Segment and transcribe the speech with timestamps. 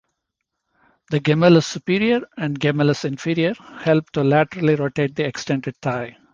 [1.11, 6.17] The gemellus superior and gemellus inferior help to laterally rotate the extended thigh.